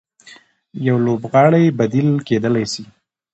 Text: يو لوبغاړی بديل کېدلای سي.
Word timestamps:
يو 0.85 0.95
لوبغاړی 1.05 1.65
بديل 1.77 2.09
کېدلای 2.27 2.65
سي. 2.73 2.83